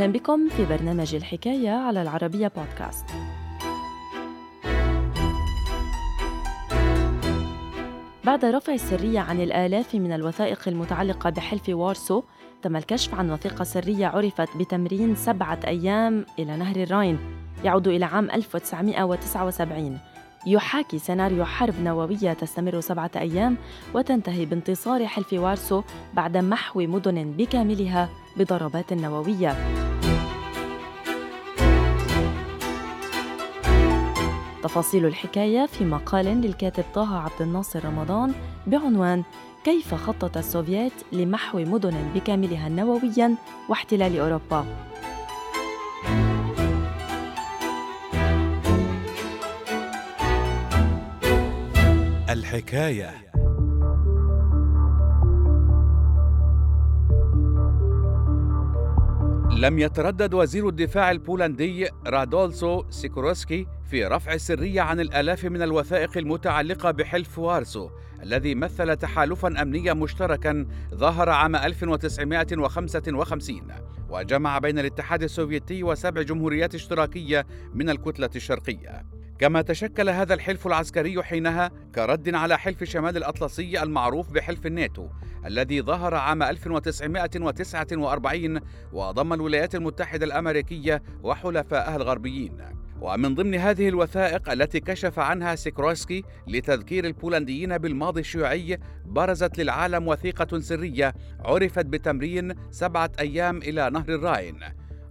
[0.00, 3.04] أهلا بكم في برنامج الحكاية على العربية بودكاست.
[8.24, 12.22] بعد رفع السرية عن الآلاف من الوثائق المتعلقة بحلف وارسو
[12.62, 17.18] تم الكشف عن وثيقة سرية عرفت بتمرين سبعة أيام إلى نهر الراين
[17.64, 19.98] يعود إلى عام 1979
[20.46, 23.56] يحاكي سيناريو حرب نووية تستمر سبعة أيام
[23.94, 25.82] وتنتهي بانتصار حلف وارسو
[26.14, 29.56] بعد محو مدن بكاملها بضربات نووية.
[34.62, 38.32] تفاصيل الحكاية في مقال للكاتب طه عبد الناصر رمضان
[38.66, 39.22] بعنوان
[39.64, 43.34] كيف خطط السوفييت لمحو مدن بكاملها نوويا
[43.68, 44.89] واحتلال أوروبا
[52.30, 53.10] الحكاية.
[59.50, 66.90] لم يتردد وزير الدفاع البولندي رادوسلاف سيكورسكي في رفع السرية عن الآلاف من الوثائق المتعلقة
[66.90, 67.90] بحلف وارسو
[68.22, 73.62] الذي مثل تحالفا أمنيا مشتركا ظهر عام 1955
[74.10, 79.19] وجمع بين الاتحاد السوفيتي وسبع جمهوريات اشتراكية من الكتلة الشرقية.
[79.40, 85.08] كما تشكل هذا الحلف العسكري حينها كرد على حلف شمال الأطلسي المعروف بحلف الناتو
[85.46, 88.60] الذي ظهر عام 1949
[88.92, 92.56] وضم الولايات المتحدة الأمريكية وحلفائها الغربيين.
[93.00, 100.58] ومن ضمن هذه الوثائق التي كشف عنها سيكروسكي لتذكير البولنديين بالماضي الشيوعي برزت للعالم وثيقة
[100.58, 104.60] سرية عرفت بتمرين سبعة أيام إلى نهر الراين.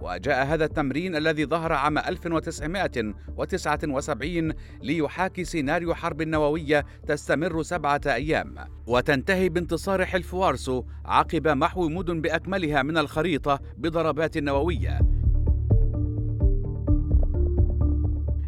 [0.00, 8.54] وجاء هذا التمرين الذي ظهر عام 1979 ليحاكي سيناريو حرب نووية تستمر سبعة أيام.
[8.86, 15.00] وتنتهي بانتصار حلف وارسو عقب محو مدن بأكملها من الخريطة بضربات نووية.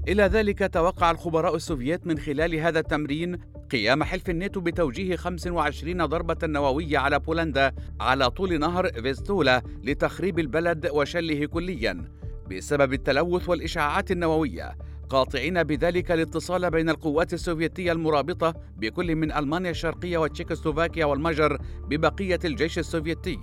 [0.09, 3.39] إلى ذلك توقع الخبراء السوفييت من خلال هذا التمرين
[3.71, 10.91] قيام حلف الناتو بتوجيه 25 ضربة نووية على بولندا على طول نهر فيستولا لتخريب البلد
[10.93, 12.05] وشله كليا
[12.51, 14.77] بسبب التلوث والإشعاعات النووية.
[15.11, 21.59] قاطعين بذلك الاتصال بين القوات السوفيتية المرابطة بكل من ألمانيا الشرقية وتشيكوسلوفاكيا والمجر
[21.89, 23.39] ببقية الجيش السوفيتي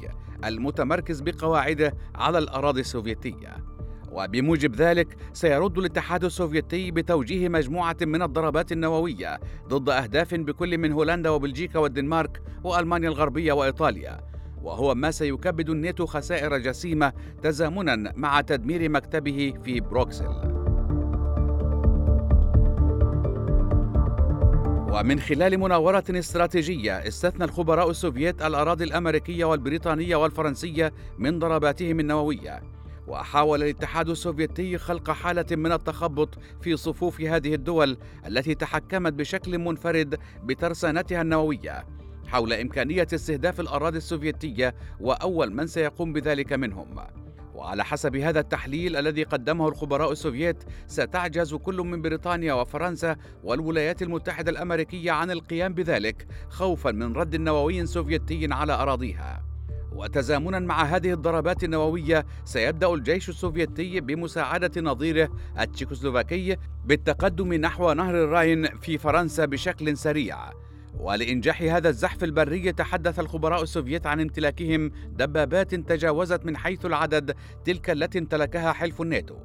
[0.46, 3.75] المتمركز بقواعده على الأراضي السوفيتية.
[4.16, 11.30] وبموجب ذلك سيرد الاتحاد السوفيتي بتوجيه مجموعة من الضربات النووية ضد أهداف بكل من هولندا
[11.30, 14.20] وبلجيكا والدنمارك وألمانيا الغربية وإيطاليا.
[14.62, 20.56] وهو ما سيكبد الناتو خسائر جسيمة تزامنا مع تدمير مكتبه في بروكسل.
[24.92, 32.75] ومن خلال مناورة استراتيجية استثنى الخبراء السوفييت الأراضي الأمريكية والبريطانية والفرنسية من ضرباتهم النووية.
[33.08, 40.20] وحاول الاتحاد السوفيتي خلق حالة من التخبط في صفوف هذه الدول التي تحكمت بشكل منفرد
[40.44, 41.86] بترسانتها النووية
[42.28, 46.96] حول إمكانية استهداف الأراضي السوفيتية وأول من سيقوم بذلك منهم.
[47.56, 54.52] وعلى حسب هذا التحليل الذي قدمه الخبراء السوفييت ستعجز كل من بريطانيا وفرنسا والولايات المتحدة
[54.52, 59.55] الأمريكية عن القيام بذلك خوفا من رد نووي سوفيتي على أراضيها.
[59.95, 65.29] وتزامنا مع هذه الضربات النووية سيبدأ الجيش السوفيتي بمساعدة نظيره
[65.59, 70.38] التشيكوسلوفاكي بالتقدم نحو نهر الراين في فرنسا بشكل سريع.
[71.00, 77.35] ولإنجاح هذا الزحف البري تحدث الخبراء السوفيت عن امتلاكهم دبابات تجاوزت من حيث العدد
[77.66, 79.35] تلك التي امتلكها حلف الناتو.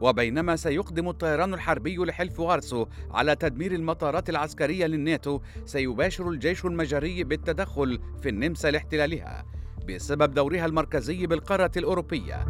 [0.00, 7.98] وبينما سيقدم الطيران الحربي لحلف وارسو على تدمير المطارات العسكرية للناتو سيباشر الجيش المجري بالتدخل
[8.22, 9.44] في النمسا لاحتلالها.
[9.88, 12.44] بسبب دورها المركزي بالقارة الأوروبية.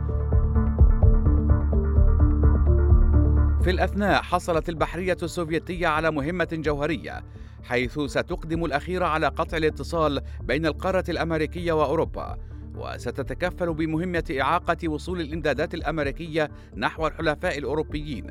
[3.62, 7.25] في الأثناء حصلت البحرية السوفيتية على مهمة جوهرية
[7.63, 12.39] حيث ستقدم الأخيرة على قطع الاتصال بين القارة الأمريكية وأوروبا
[12.75, 18.31] وستتكفل بمهمة إعاقة وصول الإمدادات الأمريكية نحو الحلفاء الأوروبيين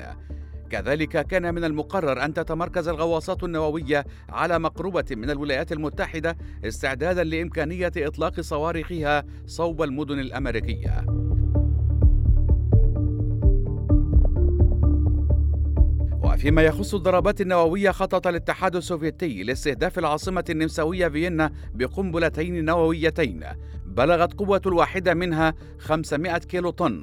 [0.70, 7.92] كذلك كان من المقرر أن تتمركز الغواصات النووية على مقربة من الولايات المتحدة استعدادا لإمكانية
[7.96, 11.06] إطلاق صواريخها صوب المدن الأمريكية.
[16.22, 23.44] وفيما يخص الضربات النووية خطط الاتحاد السوفيتي لاستهداف العاصمة النمساوية فيينا بقنبلتين نوويتين
[23.86, 27.02] بلغت قوة الواحدة منها 500 كيلو طن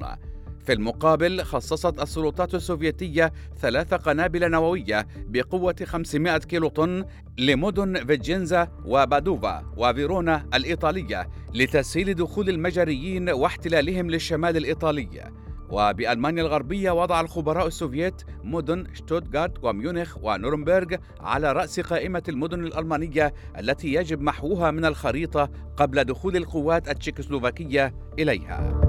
[0.64, 7.04] في المقابل خصصت السلطات السوفيتية ثلاث قنابل نووية بقوة 500 كيلو طن
[7.38, 15.32] لمدن فيجينزا وبادوفا وفيرونا الإيطالية لتسهيل دخول المجريين واحتلالهم للشمال الإيطالي
[15.70, 23.94] وبألمانيا الغربية وضع الخبراء السوفييت مدن شتوتغارت وميونخ ونورنبرغ على رأس قائمة المدن الألمانية التي
[23.94, 28.81] يجب محوها من الخريطة قبل دخول القوات التشيكوسلوفاكية إليها.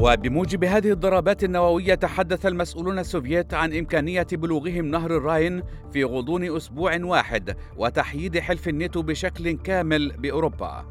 [0.00, 5.62] وبموجب هذه الضربات النووية تحدث المسؤولون السوفييت عن إمكانية بلوغهم نهر الراين
[5.92, 10.86] في غضون أسبوع واحد وتحييد حلف الناتو بشكل كامل بأوروبا.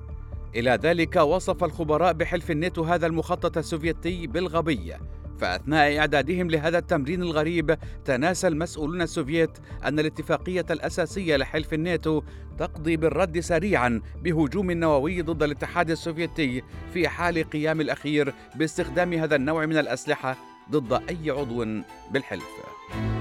[0.55, 4.93] إلى ذلك وصف الخبراء بحلف الناتو هذا المخطط السوفيتي بالغبي
[5.39, 9.49] فأثناء إعدادهم لهذا التمرين الغريب تناسى المسؤولون السوفييت
[9.85, 12.21] أن الاتفاقية الأساسية لحلف الناتو
[12.57, 16.63] تقضي بالرد سريعا بهجوم نووي ضد الاتحاد السوفيتي
[16.93, 20.37] في حال قيام الأخير باستخدام هذا النوع من الأسلحة
[20.71, 21.65] ضد أي عضو
[22.11, 23.18] بالحلف.